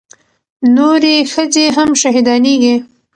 [0.75, 2.75] نورې ښځې هم شهيدانېږي.